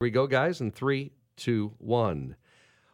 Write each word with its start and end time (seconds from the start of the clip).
we 0.00 0.10
go, 0.10 0.28
guys, 0.28 0.60
in 0.60 0.70
three, 0.70 1.10
two, 1.36 1.72
one. 1.78 2.36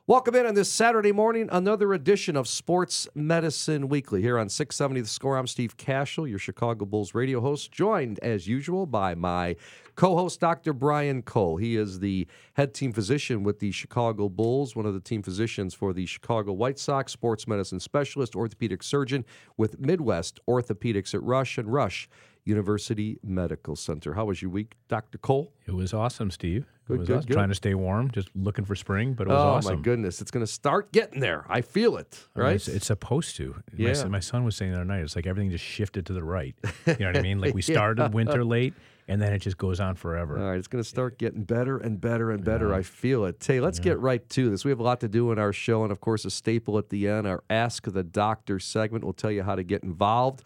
Welcome 0.07 0.35
in 0.37 0.47
on 0.47 0.55
this 0.55 0.73
Saturday 0.73 1.13
morning, 1.13 1.51
another 1.53 1.93
edition 1.93 2.35
of 2.35 2.49
Sports 2.49 3.07
Medicine 3.15 3.91
Weekly 3.91 4.23
here 4.23 4.39
on 4.39 4.49
670 4.49 5.03
The 5.03 5.07
Score. 5.07 5.37
I'm 5.37 5.47
Steve 5.47 5.77
Kashul, 5.77 6.27
your 6.27 6.39
Chicago 6.39 6.87
Bulls 6.87 7.13
radio 7.13 7.43
host, 7.43 7.71
joined 7.73 8.19
as 8.21 8.49
usual 8.49 8.87
by 8.87 9.15
my 9.15 9.55
co 9.97 10.17
host, 10.17 10.41
Dr. 10.41 10.73
Brian 10.73 11.21
Cole. 11.21 11.59
He 11.59 11.77
is 11.77 12.01
the 12.01 12.27
head 12.55 12.73
team 12.73 12.91
physician 12.91 13.43
with 13.43 13.59
the 13.59 13.71
Chicago 13.71 14.31
Bulls, 14.31 14.75
one 14.75 14.87
of 14.87 14.95
the 14.95 15.01
team 15.01 15.23
physicians 15.23 15.75
for 15.75 15.93
the 15.93 16.07
Chicago 16.07 16.55
White 16.55 16.79
Sox, 16.79 17.13
sports 17.13 17.47
medicine 17.47 17.81
specialist, 17.81 18.35
orthopedic 18.35 18.83
surgeon 18.83 19.27
with 19.59 19.79
Midwest 19.79 20.41
Orthopedics 20.49 21.13
at 21.13 21.23
Rush 21.23 21.59
and 21.59 21.71
Rush 21.71 22.09
University 22.45 23.19
Medical 23.23 23.75
Center. 23.77 24.15
How 24.15 24.27
was 24.27 24.43
your 24.43 24.51
week, 24.51 24.75
Dr. 24.89 25.19
Cole? 25.19 25.53
It 25.67 25.73
was 25.75 25.95
awesome, 25.95 26.31
Steve. 26.31 26.67
Good, 26.87 26.95
it 26.95 26.99
was 26.99 27.09
good, 27.09 27.17
awesome. 27.17 27.27
good. 27.29 27.35
Trying 27.35 27.49
to 27.49 27.55
stay 27.55 27.75
warm, 27.75 28.11
just 28.11 28.29
looking 28.35 28.67
for 28.67 28.75
spring, 28.75 29.15
but 29.15 29.27
it 29.27 29.31
was 29.31 29.37
oh, 29.37 29.41
awesome. 29.41 29.55
oh, 29.55 29.57
awesome. 29.57 29.77
my 29.77 29.83
goodness. 29.83 30.21
It's 30.21 30.31
going 30.31 30.45
to 30.45 30.53
start 30.53 30.93
getting 30.93 31.21
there. 31.21 31.47
I 31.49 31.63
feel 31.63 31.97
it, 31.97 32.27
I 32.37 32.39
mean, 32.39 32.47
right? 32.47 32.57
It's, 32.57 32.69
it's 32.69 32.87
supposed 32.87 33.37
to. 33.37 33.55
My, 33.73 33.89
Yeah. 33.89 33.95
son, 33.95 34.11
my 34.11 34.21
son 34.21 34.45
was 34.45 34.57
saying 34.57 34.73
the 34.73 34.77
other 34.79 34.85
night, 34.85 35.01
it's 35.01 35.17
like 35.17 35.27
everything 35.27 35.51
just 35.51 35.65
shifted 35.65 36.05
to 36.07 36.13
the 36.13 36.23
right. 36.23 36.55
You 36.87 36.97
know 37.01 37.07
what 37.07 37.17
I 37.17 37.23
mean? 37.23 37.41
Like 37.41 37.55
we 37.55 37.63
started 37.75 38.13
winter 38.13 38.45
late, 38.45 38.75
and 39.09 39.21
then 39.23 39.33
it 39.33 39.39
just 39.39 39.57
goes 39.57 39.81
on 39.81 39.95
forever. 39.95 40.39
All 40.39 40.51
right, 40.51 40.59
it's 40.59 40.69
going 40.69 40.83
to 40.85 40.89
start 40.89 41.19
getting 41.19 41.45
better 41.45 41.79
and 41.79 41.99
better 41.99 42.31
and 42.31 42.45
better. 42.45 42.75
I 42.75 42.83
feel 42.83 43.25
it. 43.25 43.43
Hey, 43.43 43.61
let's 43.61 43.79
get 43.79 43.99
right 43.99 44.27
to 44.31 44.51
this. 44.51 44.65
We 44.67 44.71
have 44.71 44.81
a 44.81 44.85
lot 44.85 45.01
to 45.01 45.09
do 45.09 45.33
in 45.33 45.39
our 45.39 45.53
show, 45.55 45.83
and 45.85 45.91
of 45.93 46.03
course, 46.03 46.27
a 46.27 46.31
staple 46.31 46.77
at 46.77 46.91
the 46.91 47.09
end, 47.09 47.27
our 47.27 47.43
Ask 47.49 47.91
the 47.91 48.03
Doctor 48.05 48.59
segment. 48.59 49.05
We'll 49.05 49.15
tell 49.15 49.31
you 49.31 49.43
how 49.43 49.55
to 49.55 49.63
get 49.63 49.83
involved. 49.83 50.43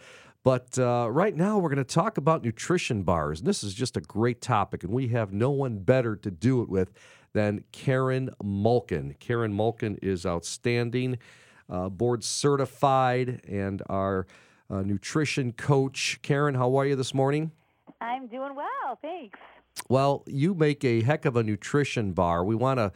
But 0.49 0.79
uh, 0.79 1.11
right 1.11 1.37
now, 1.37 1.59
we're 1.59 1.69
going 1.69 1.77
to 1.77 1.85
talk 1.85 2.17
about 2.17 2.43
nutrition 2.43 3.03
bars. 3.03 3.41
And 3.41 3.47
this 3.47 3.63
is 3.63 3.75
just 3.75 3.99
a 3.99 4.01
great 4.01 4.41
topic, 4.41 4.83
and 4.83 4.91
we 4.91 5.09
have 5.09 5.31
no 5.31 5.51
one 5.51 5.77
better 5.77 6.17
to 6.17 6.31
do 6.31 6.63
it 6.63 6.71
with 6.71 6.91
than 7.35 7.65
Karen 7.71 8.31
Malkin. 8.43 9.15
Karen 9.21 9.55
Malkin 9.55 9.99
is 10.01 10.25
outstanding, 10.25 11.19
uh, 11.69 11.91
board 11.91 12.25
certified, 12.25 13.43
and 13.47 13.83
our 13.91 14.27
uh, 14.71 14.81
nutrition 14.81 15.53
coach. 15.53 16.19
Karen, 16.23 16.55
how 16.55 16.75
are 16.77 16.87
you 16.87 16.97
this 16.97 17.13
morning? 17.13 17.53
I'm 18.01 18.27
doing 18.27 18.55
well, 18.55 18.99
thanks. 19.03 19.39
Well, 19.91 20.25
you 20.27 20.55
make 20.55 20.83
a 20.83 21.03
heck 21.03 21.27
of 21.27 21.37
a 21.37 21.43
nutrition 21.43 22.13
bar. 22.13 22.43
We 22.43 22.55
want 22.55 22.79
to 22.79 22.91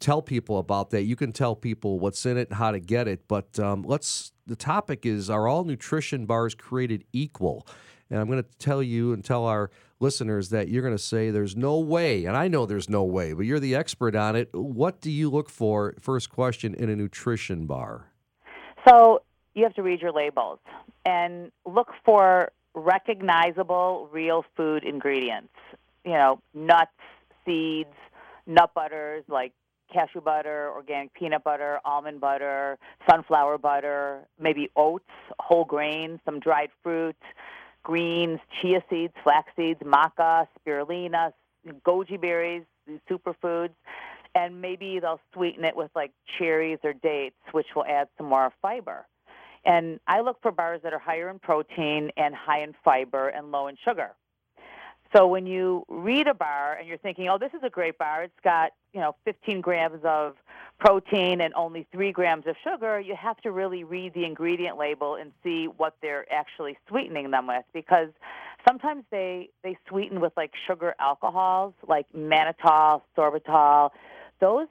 tell 0.00 0.22
people 0.22 0.58
about 0.58 0.90
that. 0.90 1.02
You 1.02 1.16
can 1.16 1.32
tell 1.32 1.54
people 1.54 1.98
what's 1.98 2.24
in 2.26 2.36
it 2.36 2.48
and 2.48 2.58
how 2.58 2.70
to 2.70 2.80
get 2.80 3.08
it. 3.08 3.26
But 3.28 3.58
um, 3.58 3.82
let's. 3.82 4.32
The 4.46 4.56
topic 4.56 5.06
is: 5.06 5.30
Are 5.30 5.48
all 5.48 5.64
nutrition 5.64 6.26
bars 6.26 6.54
created 6.54 7.04
equal? 7.12 7.66
And 8.10 8.20
I'm 8.20 8.26
going 8.26 8.42
to 8.42 8.48
tell 8.58 8.82
you 8.82 9.12
and 9.12 9.24
tell 9.24 9.46
our 9.46 9.70
listeners 9.98 10.50
that 10.50 10.68
you're 10.68 10.82
going 10.82 10.94
to 10.94 11.02
say 11.02 11.30
there's 11.30 11.56
no 11.56 11.78
way, 11.78 12.26
and 12.26 12.36
I 12.36 12.48
know 12.48 12.66
there's 12.66 12.90
no 12.90 13.02
way, 13.02 13.32
but 13.32 13.42
you're 13.46 13.58
the 13.58 13.74
expert 13.74 14.14
on 14.14 14.36
it. 14.36 14.50
What 14.52 15.00
do 15.00 15.10
you 15.10 15.30
look 15.30 15.48
for? 15.48 15.94
First 16.00 16.30
question 16.30 16.74
in 16.74 16.90
a 16.90 16.96
nutrition 16.96 17.66
bar. 17.66 18.12
So 18.86 19.22
you 19.54 19.64
have 19.64 19.74
to 19.74 19.82
read 19.82 20.00
your 20.02 20.12
labels 20.12 20.58
and 21.06 21.50
look 21.64 21.88
for 22.04 22.52
recognizable 22.74 24.08
real 24.12 24.44
food 24.56 24.84
ingredients. 24.84 25.54
You 26.04 26.12
know, 26.12 26.40
nuts, 26.52 26.92
seeds, 27.46 27.94
nut 28.46 28.72
butters 28.74 29.24
like 29.28 29.52
cashew 29.92 30.20
butter, 30.20 30.70
organic 30.74 31.12
peanut 31.14 31.44
butter, 31.44 31.78
almond 31.84 32.20
butter, 32.20 32.78
sunflower 33.08 33.58
butter, 33.58 34.26
maybe 34.38 34.70
oats, 34.76 35.04
whole 35.38 35.64
grains, 35.64 36.20
some 36.24 36.40
dried 36.40 36.70
fruit, 36.82 37.16
greens, 37.82 38.40
chia 38.60 38.82
seeds, 38.90 39.12
flax 39.22 39.50
seeds, 39.56 39.80
maca, 39.80 40.46
spirulina, 40.58 41.32
goji 41.86 42.20
berries, 42.20 42.64
these 42.86 43.00
superfoods. 43.10 43.74
And 44.34 44.60
maybe 44.60 44.98
they'll 44.98 45.20
sweeten 45.32 45.64
it 45.64 45.76
with 45.76 45.90
like 45.94 46.10
cherries 46.38 46.78
or 46.82 46.92
dates, 46.92 47.36
which 47.52 47.68
will 47.76 47.84
add 47.84 48.08
some 48.18 48.26
more 48.28 48.52
fiber. 48.60 49.06
And 49.64 50.00
I 50.06 50.20
look 50.20 50.38
for 50.42 50.50
bars 50.50 50.80
that 50.82 50.92
are 50.92 50.98
higher 50.98 51.30
in 51.30 51.38
protein 51.38 52.10
and 52.16 52.34
high 52.34 52.62
in 52.62 52.74
fiber 52.84 53.28
and 53.28 53.50
low 53.50 53.68
in 53.68 53.76
sugar. 53.84 54.10
So 55.14 55.28
when 55.28 55.46
you 55.46 55.84
read 55.88 56.26
a 56.26 56.34
bar 56.34 56.76
and 56.78 56.88
you're 56.88 56.98
thinking, 56.98 57.28
"Oh, 57.28 57.38
this 57.38 57.52
is 57.54 57.62
a 57.62 57.70
great 57.70 57.98
bar. 57.98 58.24
It's 58.24 58.40
got 58.42 58.72
you 58.92 59.00
know 59.00 59.14
15 59.24 59.60
grams 59.60 60.00
of 60.04 60.36
protein 60.80 61.40
and 61.40 61.54
only 61.54 61.86
three 61.92 62.10
grams 62.10 62.46
of 62.46 62.56
sugar," 62.64 62.98
you 62.98 63.14
have 63.14 63.36
to 63.42 63.52
really 63.52 63.84
read 63.84 64.12
the 64.14 64.24
ingredient 64.24 64.76
label 64.76 65.14
and 65.14 65.32
see 65.42 65.66
what 65.66 65.94
they're 66.02 66.26
actually 66.32 66.76
sweetening 66.88 67.30
them 67.30 67.46
with, 67.46 67.64
because 67.72 68.08
sometimes 68.66 69.04
they 69.10 69.50
they 69.62 69.76
sweeten 69.88 70.20
with 70.20 70.32
like 70.36 70.52
sugar 70.66 70.94
alcohols, 70.98 71.74
like 71.86 72.06
mannitol, 72.12 73.02
sorbitol. 73.16 73.90
Those 74.40 74.68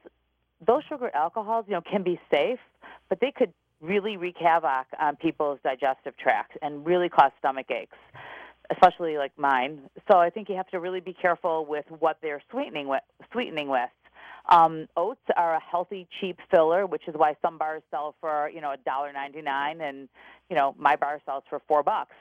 those 0.66 0.84
sugar 0.90 1.10
alcohols, 1.14 1.66
you 1.68 1.74
know, 1.74 1.82
can 1.82 2.04
be 2.04 2.20
safe, 2.30 2.60
but 3.08 3.20
they 3.22 3.32
could 3.32 3.54
really 3.80 4.18
wreak 4.18 4.38
havoc 4.38 4.88
on 5.00 5.16
people's 5.16 5.60
digestive 5.64 6.16
tracts 6.18 6.56
and 6.62 6.86
really 6.86 7.10
cause 7.10 7.32
stomach 7.40 7.70
aches 7.70 7.98
especially 8.72 9.18
like 9.18 9.38
mine. 9.38 9.82
So 10.12 10.18
I 10.18 10.30
think 10.30 10.50
you 10.50 10.56
have 10.56 10.68
to 10.68 10.80
really 10.80 11.00
be 11.00 11.14
careful 11.14 11.66
with 11.66 11.86
what 12.00 12.18
they're 12.22 12.42
sweetening 12.52 12.88
with. 12.88 13.02
Sweetening 13.32 13.70
with. 13.70 13.90
Um, 14.50 14.88
oats 14.98 15.22
are 15.38 15.56
a 15.56 15.60
healthy, 15.60 16.08
cheap 16.20 16.38
filler, 16.52 16.86
which 16.86 17.04
is 17.08 17.16
why 17.16 17.36
some 17.42 17.58
bars 17.58 17.82
sell 17.92 18.16
for 18.20 18.50
you 18.54 18.62
know 18.62 18.72
a 18.72 18.78
dollar 18.78 19.14
ninety 19.14 19.42
nine, 19.42 19.80
and 19.82 20.10
you 20.50 20.56
know 20.56 20.76
my 20.78 20.96
bar 20.96 21.22
sells 21.26 21.44
for 21.50 21.62
four 21.68 21.84
bucks. 21.84 22.16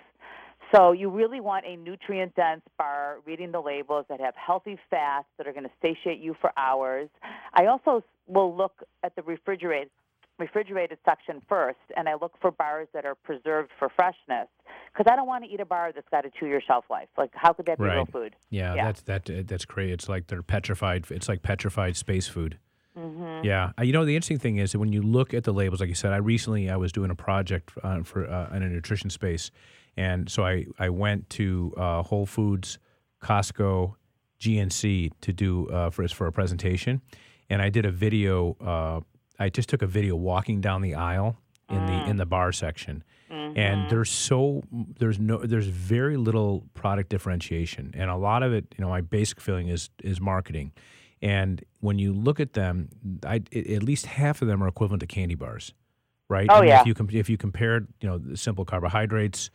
So 0.75 0.92
you 0.92 1.10
really 1.10 1.41
want 1.41 1.66
a 1.66 1.76
nutrient 1.76 2.34
dense 2.34 2.62
bar, 2.78 3.19
reading 3.26 3.53
the 3.53 3.60
labels 3.60 4.06
that 4.09 4.20
have 4.20 4.34
healthy 4.36 4.78
fats 4.88 5.26
that 5.36 5.47
are 5.47 5.53
going 5.53 5.64
to 5.64 5.70
satiate 5.82 6.20
you 6.20 6.34
for 6.41 6.53
hours. 6.56 7.10
I 7.53 7.66
also 7.66 8.04
will 8.26 8.56
look 8.56 8.82
at 9.03 9.14
the 9.16 9.22
refrigerated 9.22 9.91
refrigerated 10.38 10.98
section 11.04 11.41
first, 11.48 11.78
and 11.97 12.09
I 12.09 12.15
look 12.15 12.32
for 12.41 12.50
bars 12.50 12.88
that 12.94 13.04
are 13.04 13.15
preserved 13.15 13.70
for 13.78 13.88
freshness 13.88 14.48
because 14.93 15.10
I 15.10 15.16
don't 15.16 15.26
want 15.26 15.44
to 15.44 15.50
eat 15.50 15.60
a 15.60 15.65
bar 15.65 15.93
that's 15.94 16.09
got 16.10 16.25
a 16.25 16.31
two 16.31 16.47
year 16.47 16.60
shelf 16.60 16.84
life. 16.91 17.09
Like, 17.16 17.31
how 17.34 17.53
could 17.53 17.66
that 17.66 17.78
be 17.78 17.84
real 17.84 17.94
Right. 17.98 18.12
food? 18.12 18.37
Yeah, 18.50 18.75
Yeah. 18.75 18.84
that's 18.87 19.03
that. 19.03 19.31
uh, 19.31 19.42
That's 19.47 19.65
great. 19.65 19.91
It's 19.91 20.09
like 20.09 20.26
they're 20.28 20.42
petrified. 20.42 21.10
It's 21.10 21.28
like 21.28 21.42
petrified 21.42 21.97
space 21.97 22.28
food. 22.28 22.59
Mm-hmm. 22.98 23.44
Yeah, 23.44 23.72
Uh, 23.78 23.84
you 23.84 23.92
know 23.92 24.04
the 24.04 24.15
interesting 24.15 24.38
thing 24.38 24.59
is 24.59 24.72
that 24.72 24.78
when 24.78 24.92
you 24.92 25.00
look 25.00 25.32
at 25.32 25.44
the 25.44 25.53
labels, 25.53 25.81
like 25.81 25.88
you 25.88 25.94
said, 25.94 26.12
I 26.12 26.19
recently 26.19 26.69
I 26.69 26.76
was 26.76 26.92
doing 26.92 27.10
a 27.10 27.15
project 27.15 27.72
uh, 27.82 28.03
for 28.03 28.28
uh, 28.28 28.54
in 28.54 28.62
a 28.62 28.69
nutrition 28.69 29.09
space, 29.09 29.50
and 29.97 30.31
so 30.31 30.44
I 30.44 30.66
I 30.78 30.91
went 30.91 31.31
to 31.31 31.72
uh, 31.78 32.03
Whole 32.03 32.26
Foods, 32.26 32.78
Costco, 33.22 33.94
GNC 34.41 35.10
to 35.22 35.32
do 35.32 35.69
uh, 35.71 35.88
for 35.91 36.06
for 36.09 36.26
a 36.26 36.32
presentation, 36.32 37.00
and 37.48 37.62
I 37.62 37.71
did 37.71 37.87
a 37.87 37.91
video. 37.92 38.56
I 39.38 39.48
just 39.48 39.69
took 39.69 39.82
a 39.82 39.87
video 39.87 40.16
walking 40.16 40.60
down 40.60 40.82
the 40.82 40.94
aisle 40.94 41.37
in 41.69 41.87
the 41.87 41.93
mm. 41.93 42.09
in 42.09 42.16
the 42.16 42.26
bar 42.26 42.53
section, 42.53 43.03
and 43.31 43.56
mm-hmm. 43.56 43.88
there's 43.88 44.10
so 44.10 44.62
there's 44.98 45.19
no 45.19 45.38
there's 45.38 45.66
very 45.66 46.16
little 46.16 46.65
product 46.75 47.09
differentiation, 47.09 47.92
and 47.94 48.10
a 48.10 48.16
lot 48.16 48.42
of 48.42 48.53
it, 48.53 48.66
you 48.76 48.82
know, 48.82 48.88
my 48.88 49.00
basic 49.00 49.41
feeling 49.41 49.69
is 49.69 49.91
is 50.03 50.21
marketing. 50.21 50.72
And 51.22 51.65
when 51.78 52.00
you 52.00 52.12
look 52.12 52.41
at 52.41 52.54
them, 52.54 52.88
I, 53.25 53.37
at 53.54 53.84
least 53.84 54.06
half 54.06 54.42
of 54.42 54.48
them 54.48 54.60
are 54.62 54.66
equivalent 54.66 55.00
to 55.00 55.06
candy 55.06 55.37
bars, 55.37 55.72
right? 56.28 56.48
Oh, 56.50 56.59
And 56.59 56.69
yeah. 56.69 56.81
If 56.81 56.87
you 56.87 57.19
if 57.19 57.31
you 57.31 57.37
compared, 57.37 57.87
you 58.00 58.09
know, 58.09 58.19
the 58.19 58.37
simple 58.37 58.65
carbohydrates, 58.65 59.50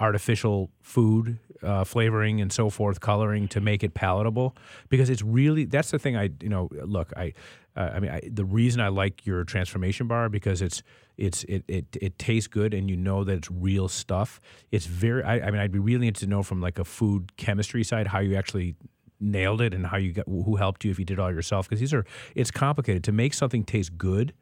artificial 0.00 0.70
food 0.80 1.38
uh, 1.62 1.84
flavoring 1.84 2.40
and 2.40 2.52
so 2.52 2.70
forth, 2.70 3.00
coloring 3.00 3.48
to 3.48 3.60
make 3.60 3.82
it 3.82 3.94
palatable, 3.94 4.56
because 4.88 5.10
it's 5.10 5.22
really 5.22 5.64
that's 5.64 5.90
the 5.90 5.98
thing. 5.98 6.16
I 6.16 6.30
you 6.40 6.48
know 6.48 6.68
look 6.84 7.12
I. 7.16 7.32
Uh, 7.76 7.92
I 7.94 8.00
mean, 8.00 8.10
I, 8.10 8.20
the 8.28 8.44
reason 8.44 8.80
I 8.80 8.88
like 8.88 9.24
your 9.24 9.44
transformation 9.44 10.08
bar 10.08 10.28
because 10.28 10.62
it's 10.62 10.82
it's 11.16 11.44
it, 11.44 11.62
it 11.68 11.84
it 12.00 12.18
tastes 12.18 12.48
good 12.48 12.74
and 12.74 12.90
you 12.90 12.96
know 12.96 13.22
that 13.22 13.38
it's 13.38 13.50
real 13.52 13.86
stuff. 13.86 14.40
It's 14.72 14.86
very. 14.86 15.22
I, 15.22 15.46
I 15.46 15.50
mean, 15.52 15.60
I'd 15.60 15.70
be 15.70 15.78
really 15.78 16.08
interested 16.08 16.26
to 16.26 16.30
know 16.30 16.42
from 16.42 16.60
like 16.60 16.80
a 16.80 16.84
food 16.84 17.36
chemistry 17.36 17.84
side 17.84 18.08
how 18.08 18.18
you 18.18 18.34
actually 18.34 18.74
nailed 19.20 19.60
it 19.60 19.74
and 19.74 19.86
how 19.86 19.96
you 19.96 20.12
got 20.12 20.26
who 20.26 20.56
helped 20.56 20.84
you 20.84 20.90
if 20.90 20.98
you 20.98 21.04
did 21.04 21.18
all 21.18 21.32
yourself 21.32 21.68
because 21.68 21.80
these 21.80 21.92
are 21.92 22.04
it's 22.34 22.50
complicated 22.50 23.02
to 23.04 23.12
make 23.12 23.34
something 23.34 23.64
taste 23.64 23.98
good 23.98 24.32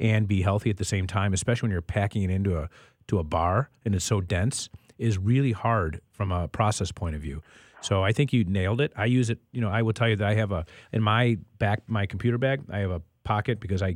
and 0.00 0.28
be 0.28 0.42
healthy 0.42 0.70
at 0.70 0.76
the 0.76 0.84
same 0.84 1.06
time 1.06 1.32
especially 1.32 1.66
when 1.66 1.72
you're 1.72 1.80
packing 1.80 2.22
it 2.22 2.30
into 2.30 2.56
a 2.56 2.68
to 3.08 3.18
a 3.18 3.24
bar 3.24 3.70
and 3.84 3.94
it's 3.94 4.04
so 4.04 4.20
dense 4.20 4.68
is 4.98 5.18
really 5.18 5.52
hard 5.52 6.00
from 6.12 6.32
a 6.32 6.48
process 6.48 6.92
point 6.92 7.14
of 7.16 7.22
view 7.22 7.42
so 7.80 8.02
i 8.04 8.12
think 8.12 8.32
you 8.32 8.44
nailed 8.44 8.80
it 8.80 8.92
i 8.96 9.04
use 9.04 9.30
it 9.30 9.38
you 9.52 9.60
know 9.60 9.68
i 9.68 9.82
will 9.82 9.92
tell 9.92 10.08
you 10.08 10.16
that 10.16 10.26
i 10.26 10.34
have 10.34 10.52
a 10.52 10.64
in 10.92 11.02
my 11.02 11.36
back 11.58 11.82
my 11.86 12.06
computer 12.06 12.38
bag 12.38 12.60
i 12.70 12.78
have 12.78 12.90
a 12.90 13.02
pocket 13.24 13.60
because 13.60 13.82
i 13.82 13.94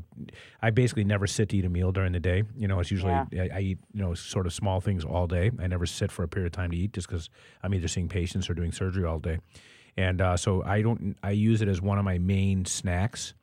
i 0.61 0.69
basically 0.71 1.05
never 1.05 1.27
sit 1.27 1.49
to 1.49 1.57
eat 1.57 1.65
a 1.65 1.69
meal 1.69 1.91
during 1.91 2.13
the 2.13 2.21
day 2.21 2.43
you 2.55 2.69
know 2.69 2.79
it's 2.81 2.91
usually 2.91 3.13
Yeah. 3.13 3.25
I, 3.45 3.49
I 3.55 3.61
eat 3.61 3.79
you 3.95 4.03
know 4.03 4.13
sort 4.15 4.47
of 4.47 4.53
small 4.53 4.81
things 4.81 5.05
all 5.05 5.27
day 5.27 5.51
i 5.59 5.67
never 5.67 5.87
sit 5.87 6.13
for 6.13 6.23
a 6.23 6.29
period 6.29 6.47
of 6.47 6.53
time 6.53 6.71
to 6.71 6.77
eat 6.77 6.93
just 6.93 7.09
because 7.09 7.31
i'm 7.63 7.73
either 7.75 7.89
seeing 7.89 8.09
patients 8.09 8.51
or 8.51 8.55
doing 8.55 8.73
surgery 8.73 9.05
all 9.05 9.19
day 9.19 9.39
and 9.97 10.23
uh, 10.23 10.37
so 10.39 10.63
I 10.65 10.81
don't. 10.81 11.17
I 11.23 11.33
use 11.33 11.61
it 11.61 11.69
as 11.69 11.83
one 11.83 11.99
of 11.99 12.05
my 12.07 12.17
main 12.17 12.65
snacks. 12.65 13.35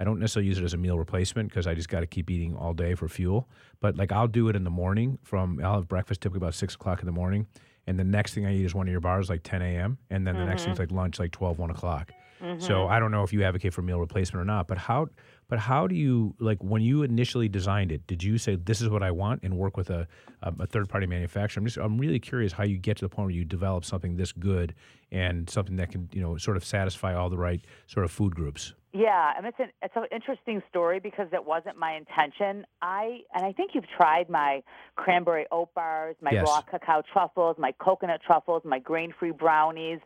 I 0.00 0.04
don't 0.04 0.20
necessarily 0.20 0.48
use 0.48 0.58
it 0.58 0.64
as 0.64 0.74
a 0.74 0.76
meal 0.76 0.98
replacement 0.98 1.48
because 1.48 1.66
I 1.66 1.74
just 1.74 1.88
got 1.88 2.00
to 2.00 2.06
keep 2.06 2.30
eating 2.30 2.54
all 2.56 2.72
day 2.72 2.94
for 2.94 3.08
fuel. 3.08 3.48
But 3.80 3.96
like 3.96 4.12
I'll 4.12 4.28
do 4.28 4.48
it 4.48 4.56
in 4.56 4.64
the 4.64 4.70
morning. 4.70 5.18
From 5.22 5.60
I'll 5.62 5.74
have 5.74 5.88
breakfast 5.88 6.20
typically 6.20 6.38
about 6.38 6.54
six 6.54 6.74
o'clock 6.74 7.00
in 7.00 7.06
the 7.06 7.12
morning, 7.12 7.46
and 7.86 7.98
the 7.98 8.04
next 8.04 8.34
thing 8.34 8.46
I 8.46 8.54
eat 8.54 8.64
is 8.64 8.74
one 8.74 8.86
of 8.86 8.92
your 8.92 9.00
bars 9.00 9.28
like 9.28 9.42
10 9.42 9.62
a.m. 9.62 9.98
and 10.10 10.26
then 10.26 10.36
the 10.36 10.44
next 10.44 10.62
thing 10.62 10.72
is 10.72 10.78
mm-hmm. 10.78 10.94
like 10.94 11.02
lunch 11.02 11.18
like 11.18 11.32
12, 11.32 11.58
1 11.58 11.70
o'clock. 11.70 12.12
So 12.40 12.46
mm-hmm. 12.46 12.92
I 12.92 13.00
don't 13.00 13.10
know 13.10 13.24
if 13.24 13.32
you 13.32 13.42
advocate 13.42 13.74
for 13.74 13.82
meal 13.82 13.98
replacement 13.98 14.40
or 14.40 14.44
not, 14.44 14.68
but 14.68 14.78
how 14.78 15.08
but 15.48 15.58
how 15.58 15.86
do 15.86 15.96
you 15.96 16.34
like 16.38 16.62
when 16.62 16.82
you 16.82 17.02
initially 17.02 17.48
designed 17.48 17.90
it? 17.90 18.06
Did 18.06 18.22
you 18.22 18.38
say 18.38 18.54
this 18.54 18.80
is 18.80 18.88
what 18.88 19.02
I 19.02 19.10
want 19.10 19.42
and 19.42 19.56
work 19.56 19.76
with 19.76 19.90
a 19.90 20.06
um, 20.42 20.56
a, 20.60 20.64
a 20.64 20.66
third 20.66 20.88
party 20.88 21.06
manufacturer? 21.06 21.60
I'm 21.60 21.66
just 21.66 21.78
I'm 21.78 21.98
really 21.98 22.20
curious 22.20 22.52
how 22.52 22.62
you 22.62 22.78
get 22.78 22.96
to 22.98 23.04
the 23.04 23.08
point 23.08 23.26
where 23.26 23.34
you 23.34 23.44
develop 23.44 23.84
something 23.84 24.16
this 24.16 24.30
good 24.30 24.74
and 25.10 25.50
something 25.50 25.76
that 25.76 25.90
can 25.90 26.08
you 26.12 26.20
know 26.20 26.36
sort 26.36 26.56
of 26.56 26.64
satisfy 26.64 27.14
all 27.14 27.28
the 27.28 27.38
right 27.38 27.64
sort 27.88 28.04
of 28.04 28.12
food 28.12 28.36
groups. 28.36 28.72
Yeah, 28.92 29.32
and 29.36 29.44
it's 29.46 29.58
an 29.58 29.68
it's 29.82 29.94
an 29.96 30.06
interesting 30.10 30.62
story 30.70 30.98
because 30.98 31.28
it 31.32 31.44
wasn't 31.44 31.76
my 31.76 31.94
intention. 31.94 32.64
I 32.80 33.20
and 33.34 33.44
I 33.44 33.52
think 33.52 33.72
you've 33.74 33.88
tried 33.88 34.30
my 34.30 34.62
cranberry 34.96 35.46
oat 35.52 35.74
bars, 35.74 36.16
my 36.22 36.30
Yes. 36.30 36.46
raw 36.46 36.62
cacao 36.62 37.02
truffles, 37.02 37.56
my 37.58 37.72
coconut 37.72 38.22
truffles, 38.26 38.62
my 38.64 38.78
grain-free 38.78 39.32
brownies. 39.32 40.00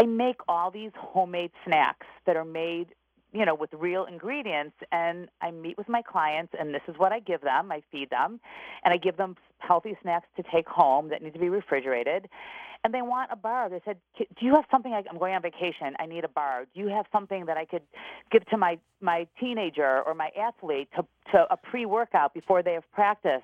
I 0.00 0.06
make 0.06 0.40
all 0.48 0.72
these 0.72 0.90
homemade 0.96 1.52
snacks 1.64 2.06
that 2.26 2.36
are 2.36 2.44
made, 2.44 2.88
you 3.32 3.44
know, 3.44 3.54
with 3.54 3.72
real 3.72 4.04
ingredients 4.06 4.76
and 4.90 5.28
I 5.40 5.52
meet 5.52 5.78
with 5.78 5.88
my 5.88 6.02
clients 6.02 6.54
and 6.58 6.74
this 6.74 6.82
is 6.88 6.98
what 6.98 7.12
I 7.12 7.20
give 7.20 7.40
them. 7.40 7.70
I 7.70 7.82
feed 7.92 8.10
them 8.10 8.40
and 8.82 8.92
I 8.92 8.96
give 8.96 9.16
them 9.16 9.36
healthy 9.58 9.96
snacks 10.02 10.26
to 10.36 10.42
take 10.52 10.68
home 10.68 11.08
that 11.10 11.22
need 11.22 11.34
to 11.34 11.38
be 11.38 11.48
refrigerated 11.48 12.28
and 12.84 12.92
they 12.92 13.02
want 13.02 13.30
a 13.32 13.36
bar. 13.36 13.68
They 13.70 13.80
said, 13.84 13.96
"Do 14.18 14.24
you 14.40 14.54
have 14.54 14.64
something? 14.70 14.92
I, 14.92 15.02
I'm 15.10 15.18
going 15.18 15.34
on 15.34 15.42
vacation. 15.42 15.96
I 15.98 16.06
need 16.06 16.24
a 16.24 16.28
bar. 16.28 16.66
Do 16.74 16.80
you 16.80 16.88
have 16.88 17.06
something 17.10 17.46
that 17.46 17.56
I 17.56 17.64
could 17.64 17.82
give 18.30 18.44
to 18.46 18.56
my 18.56 18.78
my 19.00 19.26
teenager 19.40 20.02
or 20.02 20.14
my 20.14 20.30
athlete 20.38 20.88
to 20.96 21.04
to 21.32 21.46
a 21.50 21.56
pre-workout 21.56 22.34
before 22.34 22.62
they 22.62 22.74
have 22.74 22.90
practice?" 22.92 23.42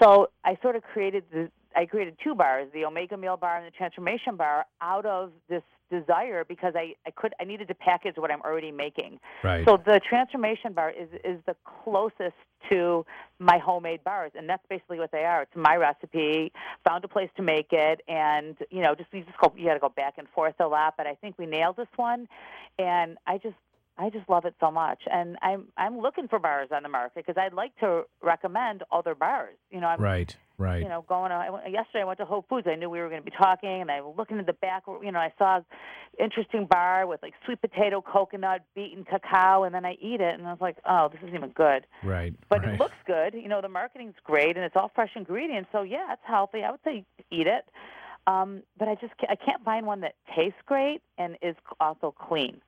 So 0.00 0.30
I 0.44 0.56
sort 0.62 0.76
of 0.76 0.82
created 0.84 1.24
the 1.32 1.50
I 1.74 1.86
created 1.86 2.16
two 2.22 2.34
bars, 2.34 2.68
the 2.72 2.84
Omega 2.84 3.16
Meal 3.16 3.36
Bar 3.36 3.58
and 3.58 3.66
the 3.66 3.70
Transformation 3.70 4.36
Bar, 4.36 4.66
out 4.80 5.06
of 5.06 5.32
this 5.48 5.62
desire 5.92 6.44
because 6.44 6.72
I, 6.76 6.94
I 7.06 7.10
could 7.10 7.34
I 7.40 7.44
needed 7.44 7.68
to 7.68 7.74
package 7.74 8.16
what 8.16 8.30
I'm 8.32 8.40
already 8.42 8.72
making. 8.72 9.20
Right. 9.44 9.64
So 9.66 9.76
the 9.76 10.00
transformation 10.08 10.72
bar 10.72 10.90
is 10.90 11.08
is 11.24 11.38
the 11.46 11.54
closest 11.84 12.34
to 12.70 13.04
my 13.38 13.58
homemade 13.58 14.02
bars, 14.04 14.32
and 14.34 14.48
that's 14.48 14.64
basically 14.68 14.98
what 14.98 15.12
they 15.12 15.24
are. 15.24 15.42
It's 15.42 15.56
my 15.56 15.76
recipe. 15.76 16.52
Found 16.84 17.04
a 17.04 17.08
place 17.08 17.30
to 17.36 17.42
make 17.42 17.68
it, 17.72 18.00
and 18.08 18.56
you 18.70 18.80
know, 18.82 18.94
just 18.94 19.12
you 19.12 19.24
just 19.24 19.38
go. 19.38 19.52
You 19.56 19.66
got 19.66 19.74
to 19.74 19.80
go 19.80 19.90
back 19.90 20.14
and 20.18 20.26
forth 20.34 20.54
a 20.58 20.66
lot, 20.66 20.94
but 20.96 21.06
I 21.06 21.14
think 21.14 21.38
we 21.38 21.46
nailed 21.46 21.76
this 21.76 21.92
one, 21.96 22.28
and 22.78 23.18
I 23.26 23.38
just. 23.38 23.56
I 23.98 24.08
just 24.08 24.26
love 24.26 24.46
it 24.46 24.54
so 24.58 24.70
much, 24.70 25.00
and 25.12 25.36
I'm 25.42 25.66
I'm 25.76 26.00
looking 26.00 26.26
for 26.26 26.38
bars 26.38 26.70
on 26.74 26.82
the 26.82 26.88
market 26.88 27.26
because 27.26 27.36
I'd 27.36 27.52
like 27.52 27.76
to 27.80 28.04
recommend 28.22 28.84
other 28.90 29.14
bars. 29.14 29.58
You 29.70 29.82
know, 29.82 29.88
I'm 29.88 30.00
right. 30.00 30.34
Right. 30.62 30.82
you 30.82 30.88
know, 30.88 31.04
going. 31.08 31.32
I 31.32 31.50
went, 31.50 31.70
yesterday, 31.70 32.02
I 32.02 32.04
went 32.04 32.18
to 32.18 32.24
Whole 32.24 32.44
Foods. 32.48 32.66
I 32.70 32.76
knew 32.76 32.88
we 32.88 33.00
were 33.00 33.08
going 33.08 33.20
to 33.20 33.24
be 33.24 33.36
talking, 33.36 33.80
and 33.80 33.90
I 33.90 34.00
was 34.00 34.14
looking 34.16 34.38
at 34.38 34.46
the 34.46 34.52
back. 34.52 34.84
You 34.86 35.12
know, 35.12 35.18
I 35.18 35.32
saw 35.38 35.56
an 35.56 35.64
interesting 36.18 36.66
bar 36.66 37.06
with 37.06 37.22
like 37.22 37.34
sweet 37.44 37.60
potato, 37.60 38.00
coconut, 38.00 38.62
beaten 38.74 39.04
cacao, 39.04 39.64
and 39.64 39.74
then 39.74 39.84
I 39.84 39.92
eat 40.00 40.20
it, 40.20 40.38
and 40.38 40.46
I 40.46 40.50
was 40.50 40.60
like, 40.60 40.76
oh, 40.88 41.08
this 41.08 41.20
isn't 41.22 41.34
even 41.34 41.50
good. 41.50 41.86
right. 42.02 42.34
But 42.48 42.62
right. 42.62 42.74
it 42.74 42.80
looks 42.80 42.94
good. 43.06 43.34
You 43.34 43.48
know, 43.48 43.60
the 43.60 43.68
marketing's 43.68 44.14
great, 44.24 44.56
and 44.56 44.64
it's 44.64 44.76
all 44.76 44.90
fresh 44.94 45.10
ingredients. 45.16 45.68
So 45.72 45.82
yeah, 45.82 46.12
it's 46.12 46.22
healthy. 46.24 46.62
I 46.62 46.70
would 46.70 46.80
say 46.84 47.04
eat 47.30 47.46
it. 47.46 47.64
Um, 48.26 48.62
but 48.78 48.88
I 48.88 48.94
just 48.94 49.16
can't, 49.18 49.32
I 49.32 49.36
can't 49.36 49.64
find 49.64 49.86
one 49.86 50.00
that 50.02 50.14
tastes 50.36 50.58
great 50.66 51.02
and 51.18 51.36
is 51.42 51.56
also 51.80 52.14
clean. 52.16 52.60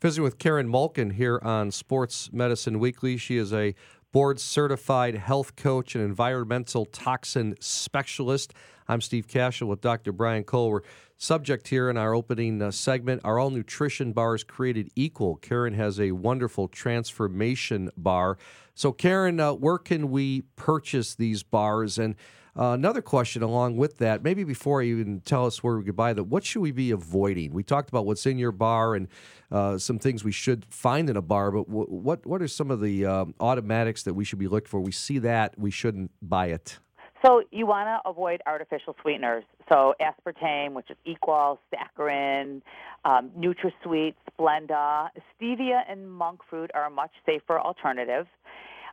Visiting 0.00 0.24
with 0.24 0.38
Karen 0.38 0.68
Malkin 0.68 1.10
here 1.10 1.40
on 1.42 1.70
Sports 1.70 2.30
Medicine 2.32 2.78
Weekly. 2.78 3.16
She 3.16 3.36
is 3.36 3.52
a 3.52 3.74
board 4.14 4.38
certified 4.38 5.16
health 5.16 5.56
coach 5.56 5.96
and 5.96 6.04
environmental 6.04 6.84
toxin 6.84 7.52
specialist. 7.58 8.54
I'm 8.86 9.00
Steve 9.00 9.26
Kashul 9.26 9.66
with 9.66 9.80
Dr. 9.80 10.12
Brian 10.12 10.44
Cole. 10.44 10.70
We're 10.70 10.82
subject 11.16 11.66
here 11.66 11.90
in 11.90 11.96
our 11.96 12.14
opening 12.14 12.62
uh, 12.62 12.70
segment 12.70 13.22
are 13.24 13.40
all 13.40 13.50
nutrition 13.50 14.12
bars 14.12 14.44
created 14.44 14.88
equal. 14.94 15.34
Karen 15.34 15.74
has 15.74 15.98
a 15.98 16.12
wonderful 16.12 16.68
transformation 16.68 17.90
bar. 17.96 18.38
So, 18.76 18.92
Karen, 18.92 19.40
uh, 19.40 19.54
where 19.54 19.78
can 19.78 20.12
we 20.12 20.42
purchase 20.54 21.16
these 21.16 21.42
bars? 21.42 21.98
And 21.98 22.14
uh, 22.56 22.72
another 22.72 23.02
question 23.02 23.42
along 23.42 23.76
with 23.76 23.98
that, 23.98 24.22
maybe 24.22 24.44
before 24.44 24.82
you 24.82 24.98
even 24.98 25.20
tell 25.20 25.46
us 25.46 25.62
where 25.62 25.76
we 25.76 25.84
could 25.84 25.96
buy 25.96 26.12
that, 26.12 26.24
what 26.24 26.44
should 26.44 26.60
we 26.60 26.70
be 26.70 26.92
avoiding? 26.92 27.52
We 27.52 27.64
talked 27.64 27.88
about 27.88 28.06
what's 28.06 28.26
in 28.26 28.38
your 28.38 28.52
bar 28.52 28.94
and 28.94 29.08
uh, 29.50 29.78
some 29.78 29.98
things 29.98 30.22
we 30.22 30.32
should 30.32 30.64
find 30.70 31.10
in 31.10 31.16
a 31.16 31.22
bar, 31.22 31.50
but 31.50 31.66
w- 31.66 31.86
what 31.88 32.24
what 32.26 32.40
are 32.40 32.48
some 32.48 32.70
of 32.70 32.80
the 32.80 33.06
um, 33.06 33.34
automatics 33.40 34.04
that 34.04 34.14
we 34.14 34.24
should 34.24 34.38
be 34.38 34.48
looking 34.48 34.68
for? 34.68 34.80
We 34.80 34.92
see 34.92 35.18
that 35.20 35.58
we 35.58 35.70
shouldn't 35.70 36.12
buy 36.22 36.46
it. 36.46 36.78
So 37.24 37.42
you 37.50 37.66
want 37.66 37.86
to 37.88 38.08
avoid 38.08 38.42
artificial 38.46 38.94
sweeteners. 39.00 39.44
So 39.72 39.94
aspartame, 39.98 40.74
which 40.74 40.90
is 40.90 40.96
Equal, 41.06 41.58
saccharin, 41.72 42.60
um, 43.06 43.30
NutraSweet, 43.38 44.14
Splenda, 44.38 45.08
stevia, 45.40 45.80
and 45.88 46.10
monk 46.10 46.40
fruit 46.50 46.70
are 46.74 46.84
a 46.84 46.90
much 46.90 47.12
safer 47.24 47.58
alternative. 47.58 48.26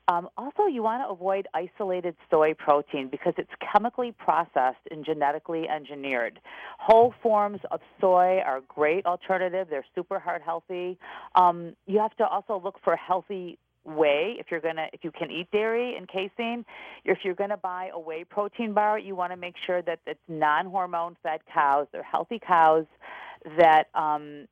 Um, 0.07 0.29
also, 0.37 0.65
you 0.65 0.83
want 0.83 1.03
to 1.03 1.09
avoid 1.09 1.47
isolated 1.53 2.15
soy 2.29 2.53
protein 2.53 3.07
because 3.09 3.33
it's 3.37 3.51
chemically 3.71 4.13
processed 4.17 4.79
and 4.89 5.05
genetically 5.05 5.69
engineered. 5.69 6.39
Whole 6.79 7.13
forms 7.21 7.59
of 7.71 7.79
soy 7.99 8.39
are 8.45 8.57
a 8.57 8.61
great 8.67 9.05
alternative. 9.05 9.67
They're 9.69 9.85
super 9.95 10.19
heart 10.19 10.41
healthy. 10.43 10.97
Um, 11.35 11.75
you 11.85 11.99
have 11.99 12.15
to 12.17 12.27
also 12.27 12.59
look 12.63 12.79
for 12.83 12.95
healthy 12.95 13.57
whey 13.83 14.35
if 14.37 14.47
you're 14.51 14.59
gonna 14.59 14.85
if 14.93 15.03
you 15.03 15.11
can 15.11 15.31
eat 15.31 15.49
dairy 15.51 15.95
and 15.97 16.07
casein 16.07 16.63
if 17.03 17.17
you're 17.23 17.33
to 17.33 17.57
buy 17.57 17.89
a 17.93 17.99
whey 17.99 18.23
protein 18.23 18.73
bar 18.73 18.99
you 18.99 19.15
want 19.15 19.31
to 19.31 19.35
make 19.35 19.55
sure 19.65 19.81
that 19.81 19.97
it's 20.05 20.19
non-hormone 20.27 21.17
fed 21.23 21.39
cows 21.51 21.87
they're 21.91 22.03
healthy 22.03 22.39
cows 22.45 22.85
that 23.57 23.87
um, 23.95 24.45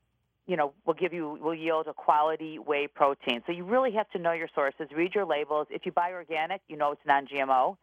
you 0.49 0.57
know 0.57 0.73
will 0.85 0.95
give 0.95 1.13
you 1.13 1.37
will 1.41 1.55
yield 1.55 1.87
a 1.87 1.93
quality 1.93 2.57
whey 2.57 2.87
protein. 2.87 3.41
So 3.45 3.51
you 3.51 3.63
really 3.63 3.91
have 3.91 4.09
to 4.09 4.19
know 4.19 4.33
your 4.33 4.49
sources 4.53 4.87
read 4.95 5.13
your 5.13 5.25
labels. 5.25 5.67
If 5.69 5.85
you 5.85 5.91
buy 5.91 6.11
organic 6.11 6.61
you 6.67 6.75
know 6.75 6.91
it's 6.91 7.01
non-gmo 7.05 7.77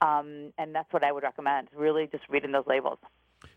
um, 0.00 0.52
and 0.58 0.74
that's 0.74 0.92
what 0.92 1.04
i 1.04 1.12
would 1.12 1.22
recommend 1.22 1.68
really 1.76 2.08
just 2.10 2.24
reading 2.28 2.52
those 2.52 2.66
labels. 2.66 2.98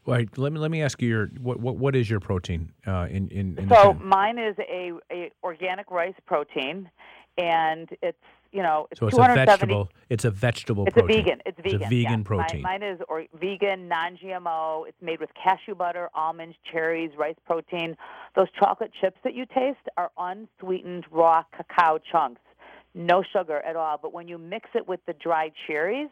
Right. 0.06 0.30
Let 0.38 0.54
me 0.54 0.60
let 0.60 0.72
me 0.72 0.82
ask 0.82 1.02
you 1.02 1.10
your 1.10 1.28
what 1.40 1.60
what, 1.60 1.78
what 1.78 1.96
is 1.96 2.10
your 2.10 2.20
protein 2.20 2.72
uh, 2.86 3.08
in 3.10 3.30
in, 3.30 3.58
in 3.58 3.70
so 3.70 3.94
mine 3.94 4.38
is 4.38 4.56
a, 4.60 4.92
a 5.12 5.32
organic 5.44 5.90
rice 5.90 6.14
protein 6.26 6.90
and 7.38 7.90
it's 8.02 8.18
you 8.52 8.62
know 8.62 8.88
it's 8.92 9.00
so 9.00 9.08
it's 9.08 9.18
a 9.18 9.34
vegetable. 9.34 9.90
It's 10.10 10.26
a 10.26 10.32
vegetable. 10.32 10.86
It's 10.86 10.94
protein. 10.94 11.20
a 11.20 11.24
vegan. 11.24 11.42
It's 11.46 11.58
vegan. 11.58 11.76
It's 11.76 11.86
a 11.86 11.90
vegan 11.90 12.20
yes. 12.20 12.28
protein. 12.28 12.62
Mine, 12.62 12.82
mine 12.82 12.92
is 12.92 13.00
or, 13.08 13.26
vegan, 13.40 13.88
non-GMO. 13.88 14.88
It's 14.88 15.02
made 15.02 15.20
with 15.20 15.30
cashew 15.42 15.76
butter, 15.76 16.10
almonds, 16.14 16.56
cherries, 16.72 17.12
rice 17.18 17.36
protein. 17.46 17.96
Those 18.36 18.48
chocolate 18.60 18.92
chips 19.00 19.18
that 19.24 19.34
you 19.34 19.46
taste 19.46 19.88
are 19.98 20.12
unsweetened 20.18 21.06
raw 21.12 21.44
cacao 21.56 22.00
chunks, 22.12 22.42
no 22.94 23.24
sugar 23.24 23.60
at 23.60 23.76
all. 23.76 23.98
But 24.02 24.14
when 24.14 24.28
you 24.28 24.38
mix 24.38 24.70
it 24.76 24.88
with 24.88 25.00
the 25.08 25.14
dried 25.14 25.54
cherries, 25.68 26.10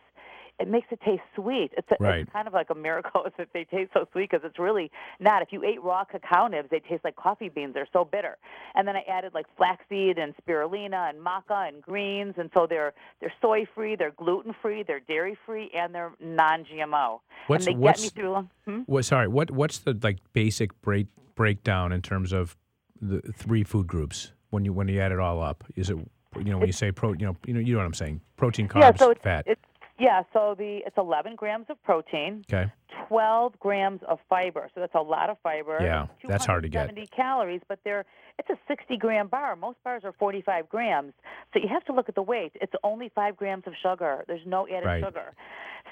it 0.59 0.67
makes 0.67 0.87
it 0.91 0.99
taste 1.05 1.21
sweet. 1.35 1.71
It's, 1.77 1.87
a, 1.91 1.95
Right. 1.99 2.21
it's 2.21 2.31
kind 2.31 2.47
of 2.47 2.53
like 2.53 2.69
a 2.69 2.75
miracle 2.75 3.23
that 3.37 3.47
they 3.53 3.63
taste 3.63 3.91
so 3.93 4.05
sweet 4.11 4.29
because 4.29 4.45
it's 4.45 4.59
really 4.59 4.91
not. 5.19 5.41
If 5.41 5.49
you 5.51 5.63
ate 5.63 5.81
raw 5.81 6.03
cacao 6.03 6.47
nibs, 6.47 6.69
they 6.69 6.79
taste 6.79 7.03
like 7.03 7.15
coffee 7.15 7.49
beans. 7.49 7.73
They're 7.73 7.87
so 7.93 8.03
bitter. 8.05 8.37
And 8.75 8.87
then 8.87 8.95
I 8.95 9.03
added 9.09 9.33
like 9.33 9.45
flaxseed 9.57 10.17
and 10.17 10.33
spirulina 10.45 11.09
and 11.09 11.19
maca 11.19 11.67
and 11.67 11.81
greens, 11.81 12.33
and 12.37 12.49
so 12.53 12.67
they're 12.67 12.93
they're 13.21 13.33
soy 13.41 13.65
free, 13.73 13.95
they're 13.95 14.11
gluten 14.11 14.53
free, 14.61 14.83
they're 14.83 14.99
dairy 14.99 15.37
free, 15.45 15.69
and 15.73 15.93
they're 15.95 16.11
non-GMO. 16.19 17.19
What's- 17.47 17.65
and 17.67 17.75
they 17.75 17.79
what's- 17.79 18.03
get 18.09 18.15
me 18.17 18.21
through. 18.21 18.49
Hmm? 18.65 18.79
What, 18.85 19.05
sorry, 19.05 19.27
what 19.27 19.51
what's 19.51 19.79
the 19.79 19.97
like 20.01 20.17
basic 20.33 20.79
break 20.81 21.07
breakdown 21.35 21.91
in 21.91 22.01
terms 22.01 22.33
of 22.33 22.57
the 23.01 23.21
three 23.33 23.63
food 23.63 23.87
groups 23.87 24.33
when 24.49 24.65
you 24.65 24.73
when 24.73 24.87
you 24.87 24.99
add 24.99 25.11
it 25.11 25.19
all 25.19 25.41
up? 25.41 25.63
Is 25.75 25.89
it 25.89 25.97
you 26.37 26.43
know 26.51 26.57
when 26.57 26.67
you 26.67 26.73
say 26.73 26.91
pro 26.91 27.13
you 27.13 27.25
know 27.25 27.35
you 27.45 27.53
know 27.53 27.59
you 27.59 27.73
know 27.73 27.79
what 27.79 27.85
I'm 27.85 27.93
saying 27.93 28.21
protein 28.37 28.67
carbs 28.67 28.81
yeah, 28.81 28.95
so 28.95 29.09
it's, 29.09 29.21
fat 29.21 29.45
it's 29.47 29.61
yeah. 29.99 30.23
So 30.33 30.55
the 30.57 30.81
it's 30.85 30.97
11 30.97 31.35
grams 31.35 31.65
of 31.69 31.81
protein. 31.83 32.43
okay 32.51 32.71
12 33.07 33.57
grams 33.59 34.01
of 34.07 34.19
fiber. 34.29 34.69
So 34.75 34.81
that's 34.81 34.93
a 34.95 35.01
lot 35.01 35.29
of 35.29 35.37
fiber. 35.41 35.79
Yeah, 35.81 36.07
that's 36.27 36.45
hard 36.45 36.63
to 36.63 36.69
get. 36.69 36.89
270 36.89 37.07
calories, 37.15 37.61
but 37.67 37.79
they're 37.83 38.05
it's 38.37 38.49
a 38.49 38.57
60 38.67 38.97
gram 38.97 39.27
bar. 39.27 39.55
Most 39.55 39.77
bars 39.83 40.03
are 40.05 40.13
45 40.13 40.69
grams. 40.69 41.13
So 41.53 41.59
you 41.59 41.67
have 41.69 41.83
to 41.85 41.93
look 41.93 42.07
at 42.07 42.15
the 42.15 42.21
weight. 42.21 42.51
It's 42.55 42.73
only 42.83 43.09
5 43.13 43.35
grams 43.35 43.63
of 43.67 43.73
sugar. 43.81 44.23
There's 44.27 44.45
no 44.45 44.67
added 44.67 44.85
Right. 44.85 45.03
sugar. 45.03 45.33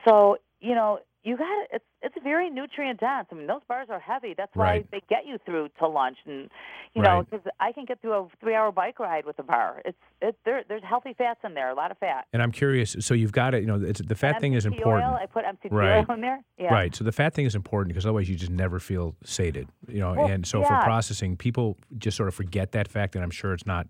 So, 0.07 0.37
you 0.61 0.75
know, 0.75 0.99
you 1.27 1.35
got 1.37 1.63
it. 1.63 1.67
it's 1.73 1.85
it's 2.01 2.15
very 2.23 2.49
nutrient 2.49 2.99
dense. 2.99 3.27
I 3.31 3.35
mean, 3.35 3.47
those 3.47 3.61
bars 3.67 3.87
are 3.89 3.99
heavy. 3.99 4.33
That's 4.37 4.55
why 4.55 4.65
Right. 4.65 4.91
they 4.91 5.01
get 5.09 5.25
you 5.25 5.37
through 5.45 5.69
to 5.79 5.87
lunch 5.87 6.17
and 6.25 6.49
you 6.95 7.01
know, 7.01 7.17
Right. 7.17 7.29
cuz 7.29 7.41
I 7.59 7.71
can 7.73 7.85
get 7.85 8.01
through 8.01 8.13
a 8.13 8.27
3-hour 8.43 8.71
bike 8.71 8.99
ride 8.99 9.25
with 9.25 9.37
a 9.39 9.43
bar. 9.43 9.81
It's 9.83 9.97
it 10.21 10.35
there 10.45 10.63
there's 10.69 10.83
healthy 10.83 11.13
fats 11.13 11.41
in 11.43 11.53
there, 11.53 11.69
a 11.69 11.73
lot 11.75 11.91
of 11.91 11.97
fat. 11.97 12.25
and 12.33 12.41
I'm 12.43 12.51
curious 12.51 12.95
so 12.99 13.13
you've 13.13 13.31
got 13.33 13.53
it 13.55 13.61
you 13.61 13.67
know 13.67 13.79
it's, 13.91 14.01
the 14.01 14.15
fat 14.15 14.39
thing 14.41 14.53
is 14.53 14.65
important 14.65 15.05
Oil, 15.11 15.17
I 15.21 15.25
put 15.25 15.43
MCT 15.45 15.69
Right. 15.71 15.97
oil 16.07 16.15
in 16.15 16.21
there. 16.21 16.39
Yeah. 16.57 16.73
Right. 16.73 16.95
So 16.95 17.03
the 17.03 17.11
fat 17.11 17.33
thing 17.33 17.45
is 17.45 17.55
important 17.55 17.89
because 17.89 18.05
otherwise 18.05 18.29
you 18.29 18.35
just 18.35 18.51
never 18.51 18.79
feel 18.79 19.15
sated. 19.23 19.67
You 19.87 19.99
know, 19.99 20.13
Well, 20.13 20.27
and 20.27 20.45
so 20.47 20.61
yeah. 20.61 20.67
for 20.79 20.83
processing, 20.85 21.35
people 21.37 21.77
just 21.97 22.15
sort 22.15 22.29
of 22.29 22.35
forget 22.35 22.71
that 22.71 22.87
fact, 22.87 23.15
and 23.15 23.23
I'm 23.23 23.31
sure 23.31 23.53
it's 23.53 23.65
not 23.65 23.87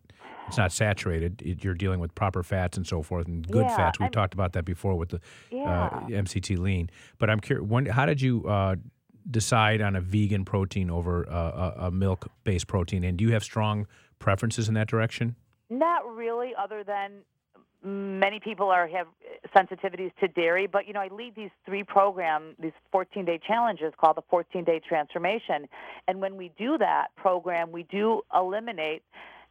it's 0.48 0.58
not 0.58 0.72
saturated. 0.72 1.42
It, 1.42 1.64
you're 1.64 1.74
dealing 1.74 2.00
with 2.00 2.14
proper 2.16 2.44
fats 2.44 2.78
and 2.78 2.88
so 2.88 3.02
forth, 3.02 3.28
and 3.28 3.46
good 3.48 3.66
Yeah, 3.66 3.76
fats. 3.76 4.00
We've 4.00 4.06
I'm- 4.06 4.12
talked 4.12 4.34
about 4.34 4.54
that 4.54 4.66
before 4.66 4.96
with 4.96 5.10
the 5.10 5.20
Yeah. 5.52 5.86
uh, 5.88 6.00
MCT 6.10 6.56
lean. 6.58 6.90
But 7.18 7.30
I'm 7.30 7.40
curious, 7.40 7.68
when 7.68 7.86
how 7.86 8.06
did 8.06 8.22
you 8.22 8.44
uh, 8.48 8.76
decide 9.30 9.82
on 9.82 9.96
a 9.96 10.02
vegan 10.02 10.46
protein 10.46 10.90
over 10.90 11.24
a, 11.24 11.30
a, 11.36 11.74
a 11.88 11.92
milk 11.92 12.28
based 12.44 12.68
protein? 12.68 13.04
And 13.04 13.18
do 13.18 13.26
you 13.26 13.34
have 13.34 13.44
strong 13.44 13.88
preferences 14.20 14.68
in 14.70 14.74
that 14.76 14.88
direction? 14.88 15.36
Not 15.70 16.08
really, 16.08 16.54
other 16.58 16.84
than 16.84 17.12
many 17.84 18.40
people 18.40 18.70
are 18.70 18.88
have 18.88 19.08
sensitivities 19.56 20.12
to 20.20 20.28
dairy. 20.30 20.66
But 20.66 20.88
you 20.88 20.94
know, 20.94 21.02
I 21.02 21.10
lead 21.10 21.36
these 21.36 21.52
three 21.66 21.84
program, 21.84 22.56
these 22.60 22.72
14 22.92 23.26
day 23.26 23.40
challenges 23.46 23.94
called 24.00 24.16
the 24.18 24.24
14 24.30 24.64
day 24.64 24.80
transformation. 24.88 25.68
And 26.08 26.22
when 26.22 26.38
we 26.38 26.52
do 26.58 26.78
that 26.78 27.08
program, 27.18 27.72
we 27.72 27.84
do 27.84 28.22
eliminate 28.34 29.04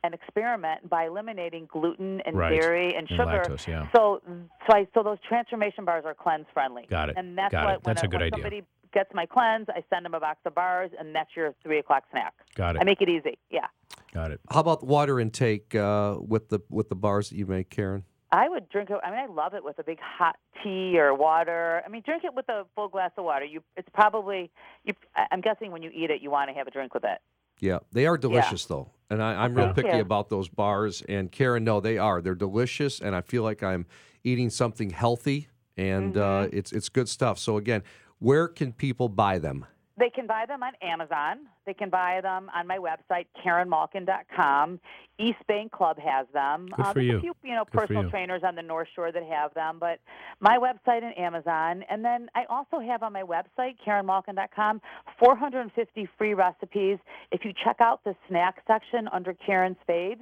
an 0.06 0.14
experiment 0.14 0.88
by 0.88 1.04
eliminating 1.06 1.66
gluten 1.70 2.20
and 2.22 2.36
Right. 2.36 2.60
dairy 2.60 2.94
and 2.94 3.08
And 3.08 3.08
sugar. 3.08 3.24
lactose, 3.46 3.66
yeah. 3.66 3.88
So, 3.94 4.20
so, 4.26 4.76
I, 4.76 4.86
so 4.94 5.02
those 5.02 5.18
transformation 5.28 5.84
bars 5.84 6.04
are 6.06 6.14
cleanse 6.14 6.46
friendly. 6.54 6.86
Got 6.88 7.10
it. 7.10 7.16
And 7.18 7.36
that's 7.36 7.52
Got 7.52 7.62
it. 7.62 7.66
what 7.66 7.84
when, 7.84 7.94
That's 7.94 8.02
a 8.04 8.08
good 8.08 8.20
when 8.20 8.26
idea. 8.28 8.36
somebody 8.36 8.62
gets 8.92 9.12
my 9.12 9.26
cleanse, 9.26 9.68
I 9.68 9.82
send 9.90 10.06
them 10.06 10.14
a 10.14 10.20
box 10.20 10.38
of 10.46 10.54
bars, 10.54 10.90
and 10.98 11.14
that's 11.14 11.30
your 11.36 11.54
three 11.62 11.78
o'clock 11.78 12.04
snack. 12.10 12.32
Got 12.54 12.76
it. 12.76 12.80
I 12.82 12.84
make 12.84 13.02
it 13.02 13.08
easy. 13.08 13.38
Yeah. 13.50 13.66
Got 14.14 14.30
it. 14.30 14.40
How 14.50 14.60
about 14.60 14.86
water 14.86 15.20
intake 15.20 15.74
uh, 15.74 16.16
with 16.20 16.48
the 16.48 16.60
with 16.70 16.88
the 16.88 16.94
bars 16.96 17.28
that 17.30 17.36
you 17.36 17.44
make, 17.46 17.68
Karen? 17.68 18.04
I 18.32 18.48
would 18.48 18.68
drink 18.70 18.90
it. 18.90 18.98
I 19.04 19.10
mean, 19.10 19.20
I 19.20 19.26
love 19.26 19.54
it 19.54 19.62
with 19.64 19.78
a 19.78 19.84
big 19.84 19.98
hot 20.00 20.36
tea 20.62 20.98
or 20.98 21.14
water. 21.14 21.82
I 21.84 21.88
mean, 21.88 22.02
drink 22.04 22.24
it 22.24 22.34
with 22.34 22.48
a 22.48 22.64
full 22.74 22.88
glass 22.88 23.10
of 23.16 23.24
water. 23.24 23.44
You, 23.44 23.62
it's 23.76 23.88
probably. 23.92 24.50
You, 24.84 24.94
I- 25.14 25.26
I'm 25.30 25.40
guessing 25.40 25.70
when 25.70 25.82
you 25.82 25.90
eat 25.94 26.10
it, 26.10 26.22
you 26.22 26.30
want 26.30 26.48
to 26.50 26.54
have 26.54 26.66
a 26.66 26.70
drink 26.70 26.92
with 26.94 27.04
it. 27.04 27.18
Yeah, 27.60 27.78
they 27.92 28.06
are 28.06 28.16
delicious 28.18 28.64
though, 28.66 28.90
and 29.10 29.22
I, 29.22 29.44
I'm 29.44 29.54
real 29.54 29.66
Thank 29.66 29.76
picky 29.86 29.96
you. 29.96 30.02
about 30.02 30.28
those 30.28 30.48
bars. 30.48 31.02
And 31.08 31.30
Karen, 31.30 31.64
no, 31.64 31.80
they 31.80 31.98
are. 31.98 32.20
They're 32.20 32.34
delicious, 32.34 33.00
and 33.00 33.14
I 33.14 33.20
feel 33.20 33.42
like 33.42 33.62
I'm 33.62 33.86
eating 34.24 34.50
something 34.50 34.90
healthy, 34.90 35.48
and 35.76 36.14
Mm-hmm. 36.14 36.46
uh, 36.54 36.56
it's 36.58 36.72
it's 36.72 36.88
good 36.88 37.08
stuff. 37.08 37.38
So 37.38 37.56
again, 37.56 37.82
where 38.18 38.48
can 38.48 38.72
people 38.72 39.08
buy 39.08 39.38
them? 39.38 39.66
They 39.98 40.10
can 40.10 40.26
buy 40.26 40.44
them 40.46 40.62
on 40.62 40.72
Amazon. 40.82 41.46
They 41.64 41.72
can 41.72 41.88
buy 41.88 42.20
them 42.20 42.50
on 42.54 42.66
my 42.66 42.76
website, 42.78 43.26
KarenMalkin.com. 43.42 44.78
East 45.18 45.38
Bank 45.48 45.72
Club 45.72 45.98
has 45.98 46.26
them. 46.34 46.66
Good 46.66 46.80
Uh, 46.84 46.92
for 46.92 46.94
there's 47.00 47.06
you. 47.06 47.16
A 47.16 47.20
few, 47.20 47.34
you 47.42 47.54
know, 47.54 47.64
Good 47.64 47.78
personal 47.78 48.04
you. 48.04 48.10
trainers 48.10 48.42
on 48.44 48.54
the 48.54 48.62
North 48.62 48.88
Shore 48.94 49.10
that 49.10 49.22
have 49.24 49.54
them, 49.54 49.78
but 49.78 49.98
my 50.40 50.58
website 50.58 51.02
and 51.02 51.16
Amazon. 51.18 51.82
And 51.88 52.04
then 52.04 52.28
I 52.34 52.44
also 52.50 52.78
have 52.78 53.02
on 53.02 53.14
my 53.14 53.22
website, 53.22 53.76
KarenMalkin.com, 53.86 54.82
450 55.18 56.08
free 56.18 56.34
recipes. 56.34 56.98
If 57.32 57.44
you 57.46 57.52
check 57.64 57.76
out 57.80 58.04
the 58.04 58.14
snack 58.28 58.62
section 58.66 59.08
under 59.12 59.32
Karen 59.32 59.76
Spades, 59.82 60.20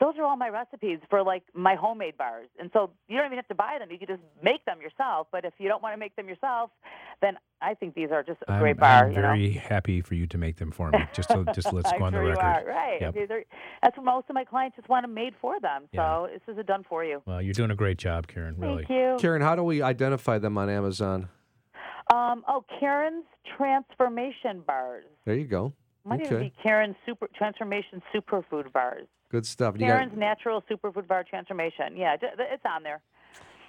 those 0.00 0.14
are 0.16 0.24
all 0.24 0.36
my 0.36 0.48
recipes 0.48 0.98
for 1.10 1.22
like 1.22 1.42
my 1.54 1.74
homemade 1.74 2.16
bars. 2.16 2.48
And 2.58 2.70
so 2.72 2.90
you 3.08 3.16
don't 3.16 3.26
even 3.26 3.36
have 3.36 3.48
to 3.48 3.54
buy 3.54 3.78
them. 3.78 3.90
You 3.90 3.98
can 3.98 4.06
just 4.06 4.22
make 4.42 4.64
them 4.64 4.80
yourself. 4.80 5.26
But 5.32 5.44
if 5.44 5.54
you 5.58 5.68
don't 5.68 5.82
want 5.82 5.94
to 5.94 5.98
make 5.98 6.14
them 6.14 6.28
yourself, 6.28 6.70
then 7.20 7.36
I 7.60 7.74
think 7.74 7.94
these 7.94 8.10
are 8.12 8.22
just 8.22 8.40
a 8.46 8.52
I'm, 8.52 8.60
great 8.60 8.76
bar. 8.76 9.06
I'm 9.06 9.10
you 9.10 9.16
know? 9.16 9.22
very 9.22 9.50
happy 9.52 10.00
for 10.00 10.14
you 10.14 10.26
to 10.28 10.38
make 10.38 10.56
them 10.56 10.70
for 10.70 10.90
me. 10.90 11.00
Just 11.12 11.28
so, 11.28 11.44
just 11.54 11.72
let's 11.72 11.90
go 11.92 12.04
on 12.04 12.12
the 12.12 12.18
sure 12.18 12.28
record. 12.28 12.42
You 12.42 12.70
are. 12.70 12.74
Right. 12.74 13.00
Yep. 13.00 13.30
Are- 13.30 13.44
that's 13.82 13.96
what 13.96 14.06
most 14.06 14.26
of 14.28 14.34
my 14.34 14.44
clients 14.44 14.76
just 14.76 14.88
want 14.88 15.02
them 15.04 15.14
made 15.14 15.34
for 15.40 15.58
them. 15.60 15.84
So 15.94 16.28
this 16.32 16.42
is 16.54 16.58
a 16.58 16.62
done 16.62 16.84
for 16.88 17.04
you. 17.04 17.20
Well, 17.26 17.42
you're 17.42 17.54
doing 17.54 17.72
a 17.72 17.76
great 17.76 17.98
job, 17.98 18.28
Karen. 18.28 18.54
Really. 18.56 18.84
Thank 18.84 18.90
you. 18.90 19.16
Karen, 19.18 19.42
how 19.42 19.56
do 19.56 19.64
we 19.64 19.82
identify 19.82 20.38
them 20.38 20.56
on 20.58 20.70
Amazon? 20.70 21.28
Um, 22.12 22.44
oh, 22.48 22.64
Karen's 22.80 23.24
Transformation 23.56 24.62
Bars. 24.66 25.04
There 25.26 25.34
you 25.34 25.46
go. 25.46 25.74
Might 26.08 26.20
even 26.22 26.34
Okay. 26.34 26.44
be 26.44 26.52
Karen's 26.62 26.96
Super 27.04 27.28
Transformation 27.36 28.02
Superfood 28.14 28.72
Bars. 28.72 29.06
Good 29.30 29.44
stuff. 29.46 29.74
You 29.74 29.80
got- 29.80 29.98
Karen's 29.98 30.16
Natural 30.16 30.62
Superfood 30.70 31.06
Bar 31.06 31.24
Transformation. 31.28 31.96
Yeah, 31.96 32.16
it's 32.20 32.64
on 32.64 32.82
there. 32.82 33.00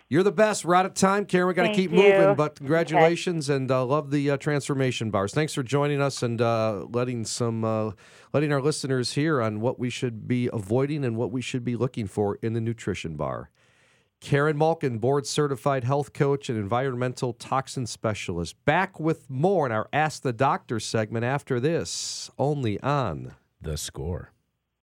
You're 0.07 0.23
the 0.23 0.31
best. 0.31 0.65
We're 0.65 0.73
out 0.73 0.87
of 0.87 0.95
time, 0.95 1.25
Karen. 1.25 1.47
We 1.47 1.53
got 1.53 1.67
to 1.67 1.73
keep 1.73 1.91
you. 1.91 1.97
moving, 1.97 2.33
but 2.35 2.55
congratulations 2.55 3.47
and 3.47 3.69
uh, 3.69 3.85
love 3.85 4.09
the 4.09 4.31
uh, 4.31 4.37
transformation 4.37 5.11
bars. 5.11 5.35
Thanks 5.35 5.53
for 5.53 5.61
joining 5.61 6.01
us 6.01 6.23
and 6.23 6.41
uh, 6.41 6.85
letting 6.89 7.25
some 7.25 7.63
uh, 7.63 7.91
letting 8.33 8.51
our 8.51 8.61
listeners 8.61 9.13
hear 9.13 9.39
on 9.39 9.59
what 9.59 9.77
we 9.77 9.91
should 9.91 10.27
be 10.27 10.49
avoiding 10.51 11.05
and 11.05 11.15
what 11.15 11.31
we 11.31 11.41
should 11.41 11.63
be 11.63 11.75
looking 11.75 12.07
for 12.07 12.39
in 12.41 12.53
the 12.53 12.61
nutrition 12.61 13.17
bar. 13.17 13.51
Karen 14.21 14.57
Malkin, 14.57 14.97
board 14.97 15.25
certified 15.25 15.83
health 15.83 16.11
coach 16.13 16.49
and 16.49 16.57
environmental 16.57 17.33
toxin 17.33 17.87
specialist. 17.87 18.55
Back 18.65 18.99
with 18.99 19.29
more 19.29 19.65
in 19.65 19.71
our 19.71 19.87
Ask 19.93 20.23
the 20.23 20.33
Doctor 20.33 20.79
segment 20.79 21.25
after 21.25 21.59
this, 21.59 22.29
only 22.37 22.79
on 22.81 23.35
The 23.61 23.77
score. 23.77 24.31